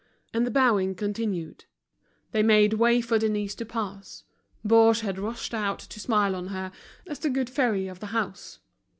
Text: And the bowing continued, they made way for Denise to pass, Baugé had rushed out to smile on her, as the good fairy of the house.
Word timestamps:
And 0.33 0.47
the 0.47 0.49
bowing 0.49 0.95
continued, 0.95 1.65
they 2.31 2.41
made 2.41 2.73
way 2.73 3.01
for 3.01 3.19
Denise 3.19 3.53
to 3.53 3.65
pass, 3.65 4.23
Baugé 4.67 5.01
had 5.01 5.19
rushed 5.19 5.53
out 5.53 5.77
to 5.77 5.99
smile 5.99 6.35
on 6.35 6.47
her, 6.47 6.71
as 7.05 7.19
the 7.19 7.29
good 7.29 7.51
fairy 7.51 7.87
of 7.87 7.99
the 7.99 8.07
house. 8.07 8.57